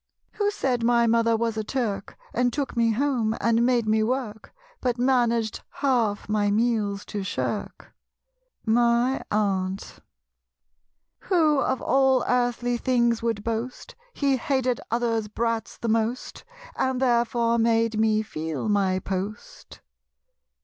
Who 0.31 0.49
said 0.49 0.81
my 0.83 1.05
mother 1.05 1.37
was 1.37 1.57
a 1.57 1.63
Turk, 1.63 2.17
And 2.33 2.51
took 2.51 2.75
me 2.75 2.89
home 2.93 3.37
and 3.39 3.63
made 3.63 3.87
me 3.87 4.01
work, 4.01 4.51
But 4.81 4.97
managed 4.97 5.61
half 5.73 6.27
my 6.27 6.49
meals 6.49 7.05
to 7.05 7.21
shirk? 7.21 7.93
My 8.65 9.21
Aunt. 9.29 9.99
Who 11.25 11.59
"of 11.59 11.83
all 11.83 12.23
earthly 12.27 12.77
things" 12.77 13.21
would 13.21 13.43
boast, 13.43 13.93
"He 14.15 14.37
hated 14.37 14.81
others' 14.89 15.27
brats 15.27 15.77
the 15.77 15.87
most," 15.87 16.45
And 16.75 16.99
therefore 16.99 17.59
made 17.59 17.99
me 17.99 18.23
feel 18.23 18.67
my 18.67 18.97
post? 18.97 19.81